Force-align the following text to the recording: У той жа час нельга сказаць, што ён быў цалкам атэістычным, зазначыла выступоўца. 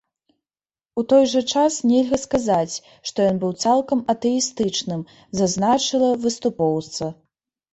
У 1.01 1.03
той 1.11 1.23
жа 1.33 1.41
час 1.55 1.73
нельга 1.89 2.17
сказаць, 2.21 2.75
што 3.09 3.27
ён 3.33 3.37
быў 3.43 3.51
цалкам 3.67 3.99
атэістычным, 4.15 5.07
зазначыла 5.43 6.09
выступоўца. 6.25 7.05